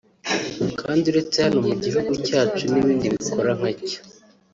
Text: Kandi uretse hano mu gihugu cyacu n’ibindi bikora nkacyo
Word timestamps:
Kandi 0.79 1.03
uretse 1.11 1.37
hano 1.45 1.59
mu 1.67 1.75
gihugu 1.83 2.11
cyacu 2.27 2.63
n’ibindi 2.71 3.13
bikora 3.13 3.51
nkacyo 3.59 3.99